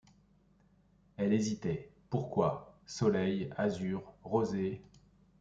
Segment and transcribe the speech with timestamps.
[1.17, 1.91] Elle hésitait.
[2.09, 2.75] Pourquoi?
[2.87, 4.81] Soleil, azur, rosées